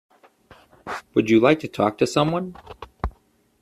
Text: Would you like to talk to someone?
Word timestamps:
Would 1.13 1.29
you 1.29 1.39
like 1.39 1.59
to 1.59 1.67
talk 1.67 1.99
to 1.99 2.07
someone? 2.07 2.55